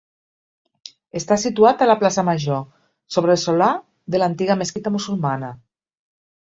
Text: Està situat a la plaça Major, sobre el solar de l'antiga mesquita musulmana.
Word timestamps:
Està 1.19 1.37
situat 1.43 1.83
a 1.83 1.89
la 1.91 1.97
plaça 2.01 2.25
Major, 2.31 2.65
sobre 3.19 3.35
el 3.37 3.41
solar 3.45 3.71
de 4.17 4.25
l'antiga 4.27 4.61
mesquita 4.65 4.99
musulmana. 5.01 5.57